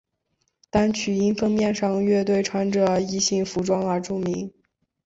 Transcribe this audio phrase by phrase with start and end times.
[0.71, 4.51] 单曲因封面上乐队穿着异性服装而著名。